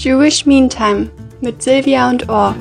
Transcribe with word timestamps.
Jewish 0.00 0.46
Meantime 0.46 1.10
mit 1.40 1.60
Silvia 1.60 2.08
und 2.08 2.28
Or. 2.28 2.54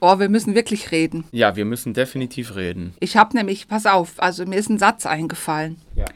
Oh, 0.00 0.18
wir 0.18 0.28
müssen 0.28 0.56
wirklich 0.56 0.90
reden. 0.90 1.26
Ja, 1.30 1.54
wir 1.54 1.64
müssen 1.64 1.94
definitiv 1.94 2.56
reden. 2.56 2.92
Ich 2.98 3.16
habe 3.16 3.36
nämlich, 3.36 3.68
pass 3.68 3.86
auf, 3.86 4.14
also 4.20 4.44
mir 4.46 4.56
ist 4.56 4.68
ein 4.68 4.80
Satz 4.80 5.06
eingefallen. 5.06 5.80
Ja. 5.94 6.06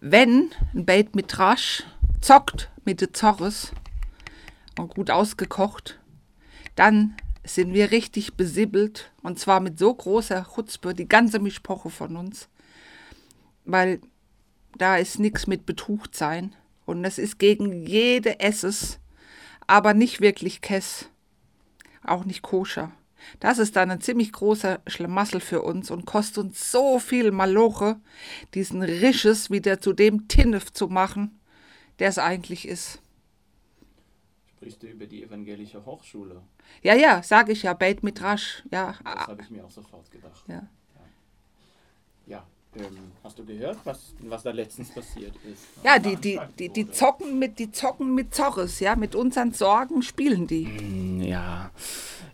Wenn 0.00 0.50
ein 0.74 0.84
Bait 0.84 1.14
mit 1.14 1.38
Rasch 1.38 1.84
zockt 2.20 2.68
mit 2.84 3.00
de 3.00 3.12
Zorres 3.12 3.70
und 4.76 4.92
gut 4.92 5.12
ausgekocht, 5.12 6.00
dann 6.74 7.14
sind 7.44 7.74
wir 7.74 7.90
richtig 7.90 8.34
besibbelt 8.34 9.10
und 9.22 9.38
zwar 9.38 9.60
mit 9.60 9.78
so 9.78 9.92
großer 9.92 10.46
Chutzpe, 10.54 10.94
die 10.94 11.08
ganze 11.08 11.38
Mischpoche 11.38 11.90
von 11.90 12.16
uns, 12.16 12.48
weil 13.64 14.00
da 14.78 14.96
ist 14.96 15.18
nichts 15.18 15.46
mit 15.46 15.66
Betucht 15.66 16.14
sein 16.14 16.54
und 16.86 17.04
es 17.04 17.18
ist 17.18 17.38
gegen 17.38 17.86
jede 17.86 18.40
Esses, 18.40 18.98
aber 19.66 19.94
nicht 19.94 20.20
wirklich 20.20 20.60
Kess, 20.60 21.08
auch 22.04 22.24
nicht 22.24 22.42
koscher. 22.42 22.92
Das 23.40 23.58
ist 23.58 23.76
dann 23.76 23.90
ein 23.90 24.00
ziemlich 24.00 24.32
großer 24.32 24.80
Schlamassel 24.86 25.40
für 25.40 25.62
uns 25.62 25.90
und 25.90 26.06
kostet 26.06 26.38
uns 26.38 26.70
so 26.70 26.98
viel 26.98 27.30
Maloche, 27.30 28.00
diesen 28.54 28.82
Risches 28.82 29.50
wieder 29.50 29.80
zu 29.80 29.92
dem 29.92 30.28
Tinnef 30.28 30.72
zu 30.72 30.88
machen, 30.88 31.38
der 31.98 32.08
es 32.08 32.18
eigentlich 32.18 32.66
ist. 32.66 33.00
Sprichst 34.62 34.82
du 34.84 34.86
über 34.86 35.06
die 35.06 35.24
evangelische 35.24 35.84
Hochschule? 35.84 36.40
Ja, 36.82 36.94
ja, 36.94 37.20
sage 37.20 37.50
ich 37.50 37.64
ja, 37.64 37.74
Beit 37.74 38.04
Midrash. 38.04 38.62
Ja, 38.70 38.94
Das 39.02 39.26
habe 39.26 39.42
ich 39.42 39.50
mir 39.50 39.64
auch 39.64 39.70
sofort 39.72 40.08
gedacht. 40.08 40.44
ja. 40.46 40.62
Ja. 42.28 42.46
Ähm, 42.76 43.12
hast 43.24 43.38
du 43.40 43.44
gehört, 43.44 43.78
was, 43.84 44.14
was 44.20 44.44
da 44.44 44.52
letztens 44.52 44.90
passiert 44.90 45.34
ist? 45.44 45.66
ja 45.82 45.98
die, 45.98 46.14
die, 46.14 46.40
die, 46.58 46.68
die, 46.68 46.90
zocken 46.90 47.38
mit, 47.40 47.58
die 47.58 47.72
zocken 47.72 48.14
mit 48.14 48.34
Zorres, 48.34 48.78
ja, 48.78 48.94
mit 48.94 49.16
unseren 49.16 49.52
Sorgen 49.52 50.00
spielen 50.00 50.46
die. 50.46 51.26
Ja, 51.28 51.72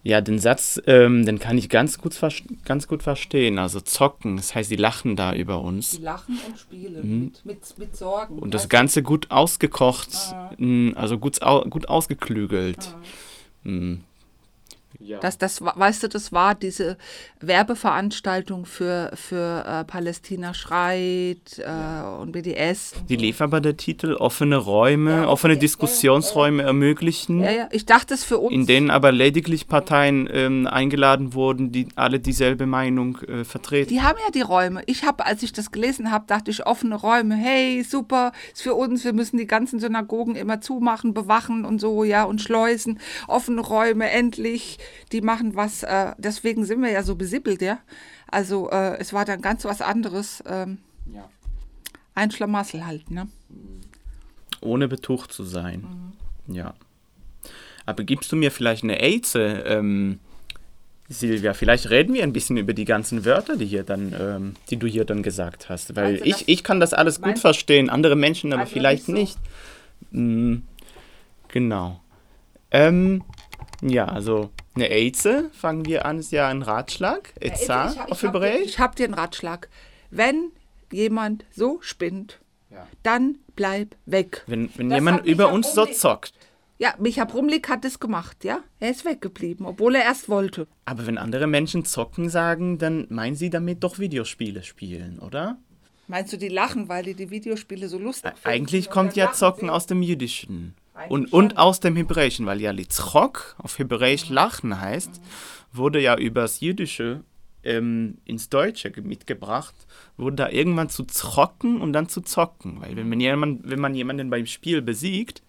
ja, 0.08 0.22
den 0.22 0.38
Satz, 0.38 0.80
ähm, 0.86 1.26
den 1.26 1.38
kann 1.38 1.58
ich 1.58 1.68
ganz 1.68 1.98
gut, 1.98 2.18
ganz 2.64 2.88
gut 2.88 3.02
verstehen. 3.02 3.58
Also 3.58 3.78
zocken, 3.78 4.38
das 4.38 4.54
heißt, 4.54 4.70
die 4.70 4.76
lachen 4.76 5.16
da 5.16 5.34
über 5.34 5.60
Die 5.60 5.66
uns. 5.66 5.98
lachen 5.98 6.40
und 6.48 6.58
spielen 6.58 7.24
mit, 7.24 7.44
mit, 7.44 7.78
mit 7.78 7.94
Sorgen. 7.94 8.36
Mhm. 8.36 8.42
Und 8.42 8.54
das 8.54 8.62
weißt 8.62 8.70
Ganze 8.70 9.02
gut 9.02 9.30
ausgekocht, 9.30 10.08
mm, 10.56 10.92
also 10.94 11.18
gut, 11.18 11.40
gut 11.68 11.90
ausgeklügelt. 11.90 12.94
Mm. 13.64 13.96
Ja. 15.00 15.18
Das, 15.20 15.38
das, 15.38 15.60
weißt 15.62 16.02
du, 16.02 16.08
das 16.08 16.32
war 16.32 16.54
diese 16.54 16.96
Werbeveranstaltung 17.40 18.66
für, 18.66 19.12
für 19.14 19.64
äh, 19.64 19.84
Palästina 19.84 20.54
schreit 20.54 21.58
äh, 21.58 22.20
und 22.20 22.32
BDS. 22.32 22.94
die 23.08 23.16
lief 23.16 23.40
aber 23.40 23.60
der 23.60 23.76
Titel 23.76 24.14
offene 24.14 24.56
Räume, 24.56 25.10
Ja, 25.10 25.28
offene. 25.28 25.56
Diskussionsräume 25.56 26.62
ermöglichen. 26.62 27.40
Ja, 27.42 27.50
ja, 27.50 27.68
ich 27.70 27.86
dachte 27.86 28.14
es 28.14 28.24
für 28.24 28.38
uns. 28.38 28.52
In 28.54 28.66
denen 28.66 28.90
aber 28.90 29.12
lediglich 29.12 29.68
Parteien 29.68 30.28
ähm, 30.32 30.66
eingeladen 30.66 31.34
wurden, 31.34 31.70
die 31.72 31.88
alle 31.94 32.20
dieselbe 32.20 32.66
Meinung 32.66 33.18
äh, 33.22 33.44
vertreten. 33.44 33.88
Die 33.88 34.02
haben 34.02 34.18
ja 34.24 34.30
die 34.32 34.40
Räume. 34.40 34.82
Ich 34.86 35.04
habe, 35.04 35.26
als 35.26 35.42
ich 35.42 35.52
das 35.52 35.70
gelesen 35.70 36.10
habe, 36.10 36.24
dachte 36.26 36.50
ich, 36.50 36.66
offene 36.66 36.94
Räume, 36.94 37.36
hey, 37.36 37.82
super, 37.82 38.32
ist 38.52 38.62
für 38.62 38.74
uns, 38.74 39.04
wir 39.04 39.12
müssen 39.12 39.36
die 39.36 39.46
ganzen 39.46 39.78
Synagogen 39.80 40.34
immer 40.34 40.60
zumachen, 40.60 41.14
bewachen 41.14 41.64
und 41.64 41.80
so, 41.80 42.04
ja, 42.04 42.24
und 42.24 42.40
schleusen. 42.40 42.98
Offene 43.26 43.60
Räume, 43.60 44.10
endlich, 44.10 44.77
die 45.12 45.20
machen 45.20 45.54
was, 45.56 45.82
äh, 45.82 46.12
deswegen 46.18 46.64
sind 46.64 46.80
wir 46.82 46.90
ja 46.90 47.02
so 47.02 47.14
besibbelt, 47.16 47.62
ja. 47.62 47.78
Also 48.30 48.70
äh, 48.70 48.98
es 48.98 49.12
war 49.12 49.24
dann 49.24 49.40
ganz 49.40 49.64
was 49.64 49.80
anderes, 49.80 50.42
ähm, 50.46 50.78
Ja. 51.12 51.28
ein 52.14 52.30
Schlamassel 52.30 52.86
halt, 52.86 53.10
ne? 53.10 53.28
Ohne 54.60 54.88
betucht 54.88 55.32
zu 55.32 55.44
sein. 55.44 55.86
Ja. 56.46 56.74
Aber 57.86 58.04
gibst 58.04 58.30
du 58.32 58.36
mir 58.36 58.50
vielleicht 58.50 58.82
eine 58.84 59.00
Eize, 59.00 59.40
ähm, 59.66 60.18
Silvia? 61.08 61.54
Vielleicht 61.54 61.88
reden 61.88 62.12
wir 62.12 62.22
ein 62.22 62.32
bisschen 62.34 62.56
über 62.58 62.74
die 62.74 62.84
ganzen 62.84 63.24
Wörter, 63.24 63.56
die, 63.56 63.64
hier 63.66 63.82
dann, 63.84 64.14
ähm, 64.18 64.54
die 64.68 64.76
du 64.76 64.86
hier 64.86 65.04
dann 65.06 65.22
gesagt 65.22 65.68
hast. 65.70 65.96
Weil 65.96 66.18
du, 66.18 66.24
ich, 66.24 66.32
das- 66.32 66.44
ich 66.46 66.64
kann 66.64 66.80
das 66.80 66.92
alles 66.92 67.22
gut 67.22 67.38
verstehen, 67.38 67.88
andere 67.88 68.16
Menschen 68.16 68.52
aber 68.52 68.62
Also 68.62 68.72
vielleicht 68.74 69.08
nicht 69.08 69.38
nicht. 70.12 70.18
Mm, 70.20 70.56
genau. 71.48 72.00
Ähm, 72.70 73.22
ja, 73.80 74.04
also 74.06 74.50
eine 74.82 74.90
Eize, 74.94 75.50
fangen 75.52 75.84
wir 75.86 76.04
an, 76.06 76.18
ist 76.18 76.32
ja 76.32 76.48
ein 76.48 76.62
Ratschlag. 76.62 77.32
Eiza 77.42 77.90
ich, 77.92 78.00
auf 78.12 78.22
habe 78.22 78.38
Hebräisch. 78.38 78.64
ich 78.66 78.78
hab 78.78 78.96
dir 78.96 79.04
einen 79.04 79.14
Ratschlag. 79.14 79.68
Wenn 80.10 80.52
jemand 80.92 81.44
so 81.54 81.78
spinnt, 81.82 82.40
Ja. 82.70 82.86
dann 83.02 83.38
bleib 83.56 83.96
weg. 84.06 84.44
Wenn, 84.46 84.70
wenn 84.76 84.88
Das 84.90 84.96
jemand 84.98 85.26
über 85.26 85.52
uns 85.52 85.74
so 85.74 85.84
zockt. 85.86 86.32
Ja, 86.80 86.94
Micha 86.98 87.24
Brumlik 87.24 87.68
hat 87.68 87.84
es 87.84 87.98
gemacht, 87.98 88.44
ja? 88.44 88.60
Er 88.78 88.90
ist 88.90 89.04
weggeblieben, 89.04 89.66
obwohl 89.66 89.96
er 89.96 90.04
erst 90.04 90.28
wollte. 90.28 90.68
Aber 90.84 91.06
wenn 91.06 91.18
andere 91.18 91.48
Menschen 91.48 91.84
zocken 91.84 92.30
sagen, 92.30 92.78
dann 92.78 93.06
meinen 93.10 93.34
sie 93.34 93.50
damit 93.50 93.82
doch 93.82 93.98
Videospiele 93.98 94.62
spielen, 94.62 95.18
oder? 95.18 95.58
Meinst 96.06 96.32
du, 96.32 96.36
die 96.38 96.48
lachen, 96.48 96.88
weil 96.88 97.02
die 97.04 97.14
die 97.14 97.30
Videospiele 97.30 97.88
so 97.88 97.98
lustig 97.98 98.30
finden? 98.34 98.48
Eigentlich 98.48 98.90
kommt 98.90 99.16
ja 99.16 99.32
Zocken 99.32 99.68
sie? 99.68 99.72
aus 99.74 99.86
dem 99.86 100.02
Jüdischen. 100.02 100.74
Und, 101.08 101.32
und 101.32 101.58
aus 101.58 101.80
dem 101.80 101.96
Hebräischen, 101.96 102.46
weil 102.46 102.60
ja 102.60 102.70
Litzchok 102.70 103.56
auf 103.58 103.78
Hebräisch 103.78 104.28
lachen 104.28 104.80
heißt, 104.80 105.20
wurde 105.72 106.00
ja 106.00 106.16
übers 106.16 106.60
Jüdische 106.60 107.22
ähm, 107.62 108.18
ins 108.24 108.48
Deutsche 108.48 108.90
ge- 108.90 109.04
mitgebracht, 109.04 109.74
wurde 110.16 110.36
da 110.36 110.48
irgendwann 110.48 110.88
zu 110.88 111.04
zocken 111.04 111.80
und 111.80 111.92
dann 111.92 112.08
zu 112.08 112.20
zocken. 112.20 112.80
Weil 112.80 112.96
wenn 112.96 113.08
man, 113.08 113.20
jemand, 113.20 113.70
wenn 113.70 113.80
man 113.80 113.94
jemanden 113.94 114.30
beim 114.30 114.46
Spiel 114.46 114.82
besiegt, 114.82 115.42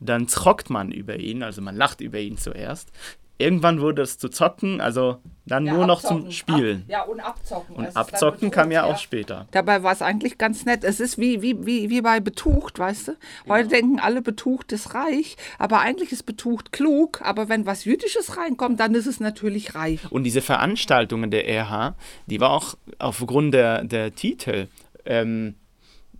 dann 0.00 0.28
zockt 0.28 0.70
man 0.70 0.90
über 0.90 1.16
ihn, 1.18 1.42
also 1.42 1.62
man 1.62 1.76
lacht 1.76 2.00
über 2.00 2.18
ihn 2.18 2.36
zuerst. 2.36 2.90
Irgendwann 3.36 3.80
wurde 3.80 4.02
es 4.02 4.16
zu 4.18 4.28
zocken, 4.28 4.80
also 4.80 5.18
dann 5.44 5.66
Ja, 5.66 5.74
nur 5.74 5.86
noch 5.86 5.98
abzocken. 6.04 6.22
zum 6.22 6.30
Spielen. 6.30 6.82
Ab, 6.82 6.88
ja, 6.88 7.02
und 7.02 7.20
abzocken. 7.20 7.76
Und 7.76 7.84
dann 7.86 7.96
abzocken 7.96 8.50
kam 8.50 8.70
ja 8.70 8.82
Betrug, 8.82 8.94
auch 8.96 9.00
später. 9.00 9.48
Dabei 9.50 9.82
war 9.82 9.92
es 9.92 10.02
eigentlich 10.02 10.38
ganz 10.38 10.64
nett. 10.64 10.84
Es 10.84 11.00
ist 11.00 11.18
wie, 11.18 11.42
wie, 11.42 11.66
wie, 11.66 11.90
wie 11.90 12.00
bei 12.00 12.20
Betucht, 12.20 12.78
weißt 12.78 13.08
du? 13.08 13.12
Heute 13.48 13.68
denken 13.68 13.98
alle, 13.98 14.22
Betucht 14.22 14.70
ist 14.72 14.94
reich, 14.94 15.36
aber 15.58 15.80
eigentlich 15.80 16.12
ist 16.12 16.22
Betucht 16.24 16.70
klug. 16.72 17.20
Aber 17.22 17.48
wenn 17.48 17.66
was 17.66 17.84
Jüdisches 17.84 18.36
reinkommt, 18.36 18.78
dann 18.78 18.94
ist 18.94 19.06
es 19.06 19.18
natürlich 19.18 19.74
reich. 19.74 20.00
Und 20.10 20.22
diese 20.24 20.40
Veranstaltungen 20.40 21.30
der 21.32 21.46
RH, 21.48 21.96
die 22.26 22.40
war 22.40 22.50
auch 22.50 22.76
aufgrund 22.98 23.52
der, 23.52 23.84
der 23.84 24.14
Titel, 24.14 24.68
ähm, 25.04 25.56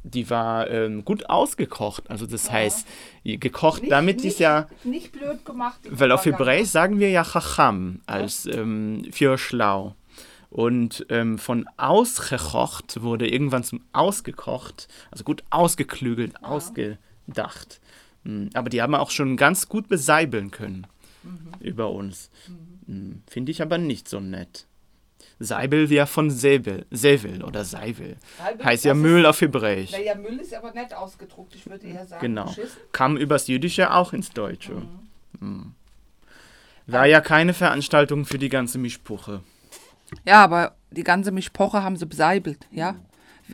die 0.05 0.31
war 0.31 0.71
ähm, 0.71 1.05
gut 1.05 1.29
ausgekocht. 1.29 2.09
Also 2.11 2.27
das 2.27 2.51
heißt, 2.53 2.87
gekocht, 3.25 3.83
damit 3.89 4.23
ist 4.23 4.39
ja, 4.39 4.69
Nicht 4.85 5.13
blöd 5.13 5.45
gemacht. 5.45 5.81
weil 5.91 6.13
auf 6.13 6.25
Hebräisch 6.27 6.69
sagen 6.69 7.01
wir 7.01 7.11
ja 7.11 7.25
Chacham 7.25 8.01
als 8.07 8.47
ähm, 8.47 9.07
für 9.11 9.39
schlau. 9.39 9.97
Und 10.51 11.05
ähm, 11.09 11.39
von 11.39 11.67
ausgekocht 11.79 13.03
wurde 13.03 13.27
irgendwann 13.29 13.65
zum 13.65 13.81
ausgekocht, 13.93 14.87
also 15.11 15.25
gut 15.25 15.43
ausgeklügelt, 15.51 16.45
ausgedacht. 16.45 17.81
Mm, 18.23 18.49
Aber 18.55 18.71
die 18.71 18.81
haben 18.81 18.95
auch 18.95 19.11
schon 19.11 19.37
ganz 19.37 19.69
gut 19.69 19.89
beseibeln 19.89 20.53
können 20.53 20.87
über 21.59 21.91
uns. 21.91 22.31
Mm, 22.87 23.15
Finde 23.27 23.51
ich 23.51 23.63
aber 23.63 23.79
nicht 23.79 24.09
so 24.09 24.21
nett. 24.21 24.67
Seibel 25.39 25.91
wäre 25.91 26.07
von 26.07 26.31
Säbel, 26.31 26.87
Sävel 26.91 27.43
oder 27.43 27.65
Seivel. 27.65 28.17
Seibel, 28.39 28.65
Heißt 28.65 28.85
ja 28.85 28.95
Müll 28.95 29.27
auf 29.27 29.41
Hebräisch. 29.41 29.93
Naja, 29.93 30.15
Müll 30.15 30.39
ist 30.39 30.55
aber 30.55 30.73
nett 30.73 30.95
ausgedruckt. 30.95 31.55
Ich 31.55 31.69
würde 31.69 31.87
eher 31.87 32.07
sagen, 32.07 32.21
Genau. 32.21 32.47
beschissen. 32.47 32.79
Kam 32.93 33.17
übers 33.17 33.47
Jüdische 33.49 33.93
auch 33.93 34.13
ins 34.13 34.31
Deutsche. 34.31 34.83
Mm. 35.41 35.73
War 36.87 37.07
ja 37.07 37.21
keine 37.21 37.55
Veranstaltung 37.55 38.25
für 38.27 38.39
die 38.39 38.49
ganze 38.49 38.79
Mischpuche. 38.79 39.41
Ja, 40.25 40.45
aber 40.45 40.75
die 40.91 41.05
ganze 41.05 41.33
Mischpoche 41.33 41.83
haben 41.83 41.97
sie 41.97 42.07
beseibelt, 42.07 42.67
ja. 42.71 42.95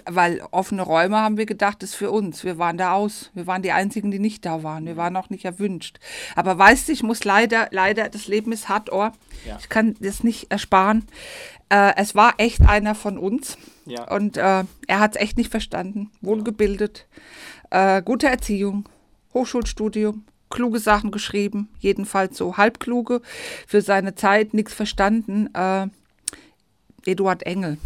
Weil 0.04 0.40
offene 0.52 0.82
Räume 0.82 1.16
haben 1.16 1.36
wir 1.36 1.46
gedacht, 1.46 1.82
ist 1.82 1.96
für 1.96 2.12
uns. 2.12 2.44
Wir 2.44 2.58
waren 2.58 2.78
da 2.78 2.92
aus. 2.92 3.30
Wir 3.34 3.48
waren 3.48 3.62
die 3.62 3.72
Einzigen, 3.72 4.12
die 4.12 4.20
nicht 4.20 4.46
da 4.46 4.62
waren. 4.62 4.86
Wir 4.86 4.96
waren 4.96 5.16
auch 5.16 5.30
nicht 5.30 5.44
erwünscht. 5.44 5.98
Aber 6.36 6.56
weißt 6.56 6.86
du, 6.88 6.92
ich 6.92 7.02
muss 7.02 7.24
leider, 7.24 7.66
leider, 7.72 8.08
das 8.08 8.28
Leben 8.28 8.52
ist 8.52 8.68
hart, 8.68 8.92
oh. 8.92 9.10
Ja. 9.46 9.58
Ich 9.58 9.68
kann 9.68 9.96
das 9.98 10.22
nicht 10.22 10.50
ersparen. 10.52 11.06
Äh, 11.70 11.94
es 11.96 12.14
war 12.14 12.34
echt 12.38 12.60
einer 12.62 12.94
von 12.94 13.16
uns. 13.16 13.56
Ja. 13.86 14.10
Und 14.14 14.36
äh, 14.36 14.64
er 14.86 15.00
hat 15.00 15.16
es 15.16 15.22
echt 15.22 15.38
nicht 15.38 15.50
verstanden. 15.50 16.10
Wohlgebildet, 16.20 17.06
äh, 17.70 18.02
gute 18.02 18.28
Erziehung, 18.28 18.88
Hochschulstudium, 19.32 20.24
kluge 20.50 20.80
Sachen 20.80 21.10
geschrieben, 21.10 21.68
jedenfalls 21.78 22.36
so 22.36 22.56
halbkluge, 22.56 23.22
für 23.66 23.80
seine 23.80 24.14
Zeit 24.14 24.52
nichts 24.52 24.74
verstanden. 24.74 25.48
Äh, 25.54 25.88
Eduard 27.06 27.44
Engel. 27.44 27.78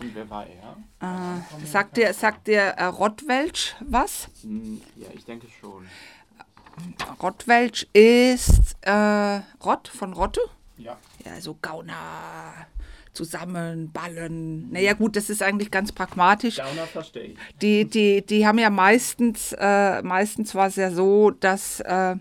Und 0.00 0.14
wer 0.14 0.28
war 0.28 0.46
er? 0.46 0.76
Äh, 1.00 1.66
sagt 1.66 1.96
dir, 1.96 2.12
sagt 2.12 2.48
dir 2.48 2.60
äh, 2.60 2.84
Rottwelsch 2.86 3.76
was? 3.80 4.28
Ja, 4.96 5.06
ich 5.14 5.24
denke 5.24 5.46
schon. 5.60 5.86
Rottwelsch 7.22 7.86
ist 7.92 8.76
äh, 8.80 9.40
Rott 9.64 9.86
von 9.86 10.12
Rotte? 10.12 10.40
Ja. 10.84 10.98
Ja, 11.24 11.40
so 11.40 11.56
Gauner, 11.62 12.66
zusammen, 13.14 13.90
ballen. 13.90 14.70
Naja 14.70 14.92
gut, 14.92 15.16
das 15.16 15.30
ist 15.30 15.42
eigentlich 15.42 15.70
ganz 15.70 15.92
pragmatisch. 15.92 16.56
Gauner 16.56 16.86
verstehe 16.86 17.22
ich. 17.28 17.38
Die, 17.62 17.84
die, 17.86 18.26
die 18.26 18.46
haben 18.46 18.58
ja 18.58 18.68
meistens, 18.68 19.54
äh, 19.58 20.02
meistens 20.02 20.54
war 20.54 20.66
es 20.66 20.76
ja 20.76 20.90
so, 20.90 21.30
dass 21.30 21.80
äh, 21.80 22.16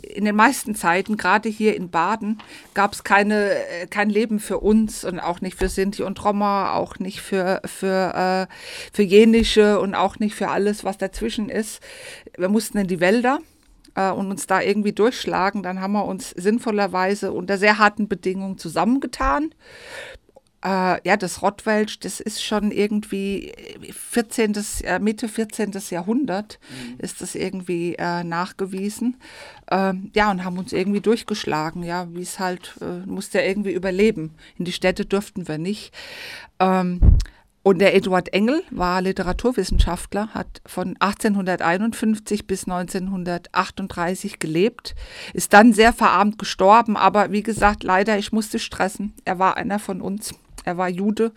in 0.00 0.24
den 0.24 0.36
meisten 0.36 0.74
Zeiten, 0.74 1.16
gerade 1.16 1.48
hier 1.48 1.76
in 1.76 1.90
Baden, 1.90 2.38
gab 2.72 2.94
es 2.94 3.04
keine, 3.04 3.50
äh, 3.50 3.86
kein 3.86 4.08
Leben 4.08 4.40
für 4.40 4.58
uns 4.58 5.04
und 5.04 5.20
auch 5.20 5.42
nicht 5.42 5.58
für 5.58 5.68
Sinti 5.68 6.02
und 6.02 6.24
Roma, 6.24 6.72
auch 6.72 6.98
nicht 6.98 7.20
für, 7.20 7.60
für, 7.66 8.46
äh, 8.48 8.52
für 8.94 9.02
Jenische 9.02 9.78
und 9.78 9.94
auch 9.94 10.18
nicht 10.18 10.34
für 10.34 10.48
alles, 10.48 10.84
was 10.84 10.96
dazwischen 10.96 11.50
ist. 11.50 11.82
Wir 12.38 12.48
mussten 12.48 12.78
in 12.78 12.86
die 12.86 13.00
Wälder 13.00 13.40
äh, 13.96 14.10
und 14.10 14.30
uns 14.30 14.46
da 14.46 14.60
irgendwie 14.60 14.92
durchschlagen. 14.92 15.62
Dann 15.62 15.80
haben 15.80 15.92
wir 15.92 16.04
uns 16.04 16.30
sinnvollerweise 16.30 17.32
unter 17.32 17.58
sehr 17.58 17.78
harten 17.78 18.06
Bedingungen 18.06 18.58
zusammengetan. 18.58 19.50
Äh, 20.64 21.00
ja, 21.06 21.16
das 21.16 21.42
Rottwelsch, 21.42 22.00
das 22.00 22.20
ist 22.20 22.42
schon 22.42 22.70
irgendwie 22.70 23.52
14., 23.90 24.54
äh, 24.84 24.98
Mitte 24.98 25.28
14. 25.28 25.72
Jahrhundert 25.90 26.58
ist 26.98 27.20
das 27.20 27.34
irgendwie 27.34 27.94
äh, 27.98 28.24
nachgewiesen. 28.24 29.16
Ähm, 29.70 30.10
ja, 30.14 30.30
und 30.30 30.44
haben 30.44 30.58
uns 30.58 30.72
irgendwie 30.72 31.00
durchgeschlagen, 31.00 31.82
ja, 31.82 32.08
wie 32.12 32.22
es 32.22 32.38
halt, 32.38 32.74
äh, 32.80 33.06
musste 33.06 33.38
ja 33.38 33.44
irgendwie 33.44 33.72
überleben. 33.72 34.34
In 34.58 34.64
die 34.64 34.72
Städte 34.72 35.04
durften 35.04 35.46
wir 35.46 35.58
nicht. 35.58 35.92
Ähm, 36.58 37.00
und 37.66 37.80
der 37.80 37.96
Eduard 37.96 38.32
Engel 38.32 38.62
war 38.70 39.02
Literaturwissenschaftler, 39.02 40.28
hat 40.28 40.62
von 40.66 40.94
1851 41.00 42.46
bis 42.46 42.62
1938 42.68 44.38
gelebt, 44.38 44.94
ist 45.34 45.52
dann 45.52 45.72
sehr 45.72 45.92
verarmt 45.92 46.38
gestorben, 46.38 46.96
aber 46.96 47.32
wie 47.32 47.42
gesagt, 47.42 47.82
leider, 47.82 48.18
ich 48.18 48.30
musste 48.30 48.60
stressen. 48.60 49.14
Er 49.24 49.40
war 49.40 49.56
einer 49.56 49.80
von 49.80 50.00
uns. 50.00 50.32
Er 50.62 50.78
war 50.78 50.88
Jude 50.88 51.32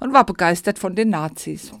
und 0.00 0.12
war 0.12 0.26
begeistert 0.26 0.80
von 0.80 0.96
den 0.96 1.10
Nazis. 1.10 1.72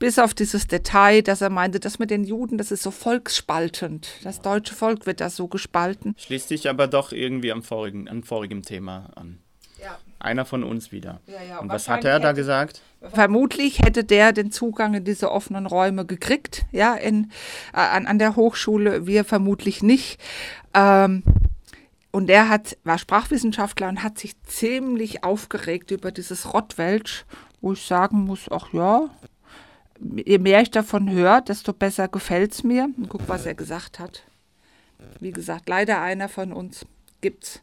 Bis 0.00 0.18
auf 0.18 0.34
dieses 0.34 0.66
Detail, 0.66 1.22
dass 1.22 1.40
er 1.40 1.50
meinte, 1.50 1.78
das 1.78 2.00
mit 2.00 2.10
den 2.10 2.24
Juden, 2.24 2.58
das 2.58 2.72
ist 2.72 2.82
so 2.82 2.90
volksspaltend. 2.90 4.08
Das 4.24 4.40
deutsche 4.40 4.74
Volk 4.74 5.06
wird 5.06 5.20
da 5.20 5.30
so 5.30 5.46
gespalten. 5.46 6.16
Schließt 6.18 6.48
sich 6.48 6.68
aber 6.68 6.88
doch 6.88 7.12
irgendwie 7.12 7.52
am 7.52 7.62
vorigen, 7.62 8.08
an 8.08 8.24
vorigem 8.24 8.62
Thema 8.62 9.10
an. 9.14 9.38
Einer 10.20 10.44
von 10.44 10.64
uns 10.64 10.90
wieder. 10.90 11.20
Ja, 11.26 11.42
ja, 11.48 11.58
Und 11.58 11.68
was 11.68 11.88
hat 11.88 12.04
er 12.04 12.18
da 12.18 12.32
gesagt? 12.32 12.82
Vermutlich 13.00 13.80
hätte 13.80 14.02
der 14.02 14.32
den 14.32 14.50
Zugang 14.50 14.94
in 14.94 15.04
diese 15.04 15.30
offenen 15.30 15.66
Räume 15.66 16.04
gekriegt, 16.04 16.64
ja, 16.72 16.94
in, 16.94 17.30
äh, 17.72 17.78
an, 17.78 18.06
an 18.06 18.18
der 18.18 18.34
Hochschule, 18.34 19.06
wir 19.06 19.24
vermutlich 19.24 19.82
nicht. 19.82 20.20
Ähm, 20.74 21.22
und 22.10 22.26
der 22.26 22.48
hat, 22.48 22.76
war 22.82 22.98
Sprachwissenschaftler 22.98 23.88
und 23.88 24.02
hat 24.02 24.18
sich 24.18 24.40
ziemlich 24.42 25.22
aufgeregt 25.22 25.92
über 25.92 26.10
dieses 26.10 26.52
Rottwelsch, 26.52 27.24
wo 27.60 27.74
ich 27.74 27.86
sagen 27.86 28.24
muss, 28.24 28.50
ach 28.50 28.72
ja, 28.72 29.10
je 30.00 30.38
mehr 30.38 30.62
ich 30.62 30.70
davon 30.70 31.10
höre, 31.10 31.40
desto 31.42 31.72
besser 31.72 32.08
gefällt 32.08 32.52
es 32.52 32.64
mir. 32.64 32.88
Und 32.96 33.08
guck, 33.08 33.28
was 33.28 33.46
er 33.46 33.54
gesagt 33.54 33.98
hat. 33.98 34.24
Wie 35.20 35.30
gesagt, 35.30 35.68
leider 35.68 36.00
einer 36.00 36.28
von 36.28 36.52
uns 36.52 36.86
gibt's. 37.20 37.62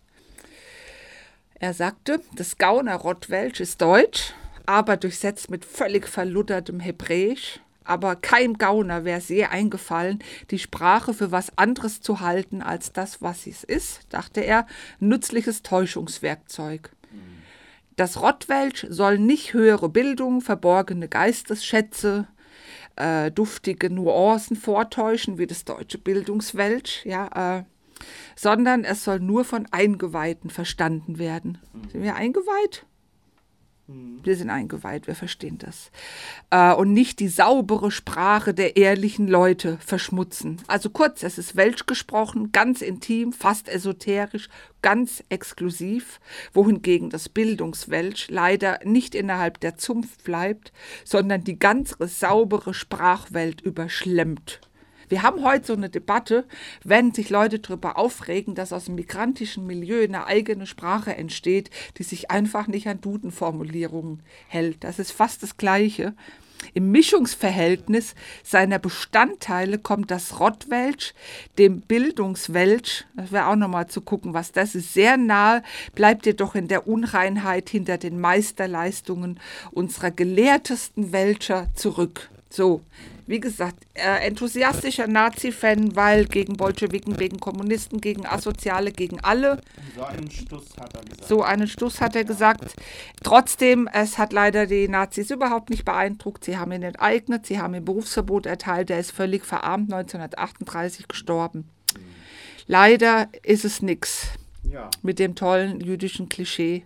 Er 1.60 1.74
sagte, 1.74 2.22
das 2.36 2.58
Gauner 2.58 2.96
Rottwelsch 2.96 3.60
ist 3.62 3.82
deutsch, 3.82 4.34
aber 4.66 4.98
durchsetzt 4.98 5.50
mit 5.50 5.64
völlig 5.64 6.08
verluttertem 6.08 6.80
Hebräisch. 6.80 7.60
Aber 7.86 8.16
kein 8.16 8.56
Gauner 8.56 9.06
wäre 9.06 9.22
sehr 9.22 9.52
eingefallen, 9.52 10.20
die 10.50 10.60
Sprache 10.60 11.14
für 11.14 11.32
was 11.32 11.56
anderes 11.58 12.02
zu 12.02 12.20
halten 12.20 12.62
als 12.62 12.92
das, 12.92 13.22
was 13.22 13.44
sie 13.44 13.52
es 13.52 13.64
ist, 13.64 14.02
dachte 14.10 14.42
er, 14.42 14.66
nützliches 15.00 15.62
Täuschungswerkzeug. 15.62 16.92
Das 17.96 18.22
Rottwelsch 18.22 18.86
soll 18.90 19.20
nicht 19.20 19.54
höhere 19.54 19.88
Bildung, 19.88 20.42
verborgene 20.42 21.08
Geistesschätze, 21.08 22.28
äh, 22.98 23.32
duftige 23.32 23.90
Nuancen 23.90 24.58
vortäuschen, 24.58 25.38
wie 25.38 25.48
das 25.48 25.64
deutsche 25.64 25.98
Bildungswelsch, 25.98 27.06
ja, 27.06 27.60
äh, 27.60 27.64
sondern 28.36 28.84
es 28.84 29.04
soll 29.04 29.20
nur 29.20 29.46
von 29.46 29.68
Eingeweihten 29.72 30.50
verstanden 30.50 31.18
werden. 31.18 31.58
Sind 31.92 32.04
wir 32.04 32.16
eingeweiht? 32.16 32.86
Wir 33.88 34.36
sind 34.36 34.50
eingeweiht, 34.50 35.06
wir 35.06 35.14
verstehen 35.14 35.60
das. 35.60 35.92
Äh, 36.50 36.74
und 36.74 36.92
nicht 36.92 37.20
die 37.20 37.28
saubere 37.28 37.92
Sprache 37.92 38.56
der 38.56 38.78
ehrlichen 38.78 39.28
Leute 39.28 39.78
verschmutzen. 39.78 40.60
Also 40.66 40.90
kurz, 40.90 41.22
es 41.22 41.38
ist 41.38 41.56
Welsch 41.56 41.86
gesprochen, 41.86 42.52
ganz 42.52 42.82
intim, 42.82 43.32
fast 43.32 43.70
esoterisch, 43.70 44.50
ganz 44.82 45.24
exklusiv, 45.30 46.20
wohingegen 46.52 47.12
das 47.12 47.30
Bildungswelsch 47.30 48.30
leider 48.30 48.80
nicht 48.84 49.14
innerhalb 49.14 49.60
der 49.60 49.78
Zunft 49.78 50.24
bleibt, 50.24 50.74
sondern 51.04 51.44
die 51.44 51.60
ganze 51.60 52.08
saubere 52.08 52.74
Sprachwelt 52.74 53.62
überschlemmt. 53.62 54.62
Wir 55.10 55.24
haben 55.24 55.44
heute 55.44 55.68
so 55.68 55.74
eine 55.74 55.90
Debatte, 55.90 56.46
wenn 56.84 57.14
sich 57.14 57.30
Leute 57.30 57.60
darüber 57.60 57.98
aufregen, 57.98 58.56
dass 58.56 58.74
aus 58.74 58.86
dem 58.86 58.96
migrantischen 58.96 59.66
Milieu 59.66 60.04
eine 60.04 60.26
eigene 60.26 60.66
Sprache 60.66 61.16
entsteht, 61.16 61.70
die 61.98 62.04
sich 62.04 62.32
einfach 62.32 62.68
nicht 62.68 62.88
an 62.88 63.02
Dudenformulierungen 63.02 64.22
hält. 64.48 64.84
Das 64.84 65.00
ist 65.00 65.12
fast 65.12 65.44
das 65.44 65.58
Gleiche. 65.58 66.14
Im 66.74 66.92
Mischungsverhältnis 66.92 68.16
seiner 68.44 68.80
Bestandteile 68.80 69.78
kommt 69.78 70.10
das 70.10 70.40
Rottwelsch 70.40 71.14
dem 71.58 71.82
Bildungswelsch, 71.82 73.06
das 73.16 73.32
wäre 73.32 73.48
auch 73.48 73.56
nochmal 73.56 73.88
zu 73.88 74.02
gucken, 74.02 74.34
was 74.34 74.52
das 74.52 74.74
ist, 74.74 74.94
sehr 74.94 75.18
nahe, 75.18 75.64
bleibt 75.94 76.26
jedoch 76.26 76.56
in 76.56 76.68
der 76.68 76.88
Unreinheit 76.88 77.70
hinter 77.70 77.98
den 77.98 78.20
Meisterleistungen 78.20 79.40
unserer 79.72 80.12
gelehrtesten 80.12 81.12
Welscher 81.12 81.68
zurück. 81.76 82.30
So, 82.50 82.82
wie 83.28 83.40
gesagt, 83.40 83.86
äh, 83.96 84.26
enthusiastischer 84.28 85.08
Nazi-Fan, 85.08 85.96
weil 85.96 86.26
gegen 86.26 86.58
Bolschewiken, 86.58 87.18
gegen 87.18 87.40
Kommunisten, 87.40 88.00
gegen 88.02 88.26
Asoziale, 88.26 88.92
gegen 88.92 89.20
alle. 89.22 89.62
So 89.96 90.04
einen 90.04 90.30
Stuss 90.30 90.66
hat 90.80 90.94
er 90.96 91.02
gesagt. 91.04 91.28
So 91.28 91.42
einen 91.44 91.68
Stuss 91.68 92.02
hat 92.02 92.16
er 92.16 92.24
gesagt. 92.24 92.76
Trotzdem, 93.24 93.88
es 93.92 94.18
hat 94.18 94.32
leider 94.34 94.68
die 94.68 94.88
Nazis 94.88 95.32
überhaupt 95.32 95.70
nicht 95.70 95.86
beeindruckt. 95.86 96.44
Sie 96.46 96.58
haben 96.58 96.72
ihn 96.72 96.84
enteignet, 96.84 97.46
sie 97.46 97.60
haben 97.60 97.74
ihm 97.74 97.86
Berufsverbot 97.86 98.46
erteilt. 98.46 98.90
Er 98.90 99.00
ist 99.00 99.12
völlig 99.12 99.44
verarmt, 99.46 99.92
1938 99.92 101.08
gestorben. 101.08 101.70
Leider 102.68 103.30
ist 103.44 103.66
es 103.66 103.82
nix 103.82 104.28
Ja. 104.64 104.90
mit 105.02 105.20
dem 105.20 105.36
tollen 105.36 105.80
jüdischen 105.80 106.30
Klischee. 106.30 106.84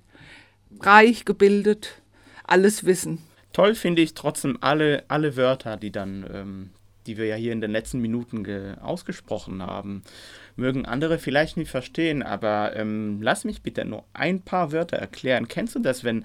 Reich, 0.81 1.25
gebildet, 1.25 2.01
alles 2.43 2.85
wissen. 2.85 3.23
Toll 3.59 3.75
finde 3.75 4.01
ich 4.01 4.13
trotzdem 4.13 4.57
alle, 4.61 5.03
alle 5.09 5.35
Wörter, 5.35 5.75
die 5.75 5.91
dann, 5.91 6.25
ähm, 6.33 6.69
die 7.05 7.17
wir 7.17 7.25
ja 7.25 7.35
hier 7.35 7.51
in 7.51 7.59
den 7.59 7.71
letzten 7.71 7.99
Minuten 7.99 8.45
ge 8.45 8.75
ausgesprochen 8.81 9.61
haben. 9.61 10.01
Mögen 10.55 10.85
andere 10.85 11.19
vielleicht 11.19 11.57
nicht 11.57 11.69
verstehen, 11.69 12.23
aber 12.23 12.73
ähm, 12.77 13.21
lass 13.21 13.43
mich 13.43 13.61
bitte 13.61 13.83
nur 13.83 14.05
ein 14.13 14.43
paar 14.43 14.71
Wörter 14.71 14.95
erklären. 14.95 15.49
Kennst 15.49 15.75
du 15.75 15.79
das, 15.79 16.05
wenn 16.05 16.23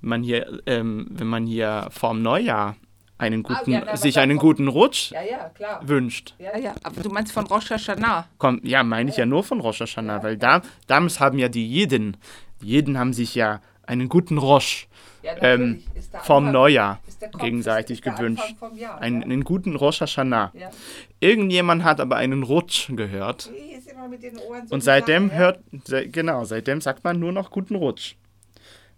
man 0.00 0.22
hier, 0.22 0.60
ähm, 0.66 1.08
wenn 1.10 1.26
man 1.26 1.44
hier 1.44 1.88
vorm 1.90 2.22
Neujahr 2.22 2.76
einen 3.18 3.42
guten, 3.42 3.72
ja, 3.72 3.82
na, 3.84 3.92
was 3.94 4.02
sich 4.02 4.20
einen 4.20 4.38
guten 4.38 4.68
Rutsch 4.68 5.10
Ja, 5.10 5.22
ja, 5.24 5.48
klar. 5.48 5.80
wünscht? 5.88 6.36
Ja, 6.38 6.56
ja. 6.56 6.72
Aber 6.84 7.02
du 7.02 7.08
meinst 7.08 7.32
von 7.32 7.48
Rosh 7.48 7.70
Hashanah. 7.70 8.28
Komm, 8.38 8.60
ja, 8.62 8.84
meine 8.84 9.10
ich 9.10 9.16
ja 9.16 9.26
nur 9.26 9.42
von 9.42 9.58
Rosh 9.58 9.80
Hashanah, 9.80 10.22
weil 10.22 10.36
da, 10.36 10.62
damals 10.86 11.18
haben 11.18 11.40
ja 11.40 11.48
die 11.48 11.66
Jeden, 11.66 12.16
die 12.62 12.68
Jeden 12.68 12.96
haben 12.96 13.12
sich 13.12 13.34
ja 13.34 13.60
einen 13.86 14.08
guten 14.08 14.38
Rosh 14.38 14.86
Ja, 15.15 15.15
ähm, 15.40 15.82
vom 16.22 16.50
Neujahr 16.52 17.00
gegenseitig 17.38 18.02
gewünscht. 18.02 18.54
Jahr, 18.74 19.00
einen, 19.00 19.44
guten 19.44 19.76
Rosh 19.76 20.00
Hashanah. 20.00 20.52
Ja. 20.54 20.70
Irgendjemand 21.20 21.84
hat 21.84 22.00
aber 22.00 22.16
einen 22.16 22.42
Rutsch 22.42 22.90
gehört. 22.94 23.50
So 24.66 24.74
Und 24.74 24.82
seitdem 24.82 25.28
ja. 25.28 25.34
hört, 25.34 25.60
se, 25.84 26.08
genau, 26.08 26.44
seitdem 26.44 26.80
sagt 26.80 27.04
man 27.04 27.18
nur 27.18 27.32
noch 27.32 27.50
guten 27.50 27.74
Rutsch. 27.74 28.14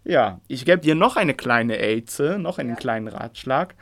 Ja, 0.05 0.41
ich 0.49 0.65
gebe 0.65 0.79
dir 0.79 0.95
noch 0.95 1.17
eine 1.17 1.35
kleine 1.35 1.79
Aize, 1.79 2.39
noch 2.39 2.59
einen 2.59 2.77
kleinen 2.77 3.09
Ratschlag. 3.09 3.75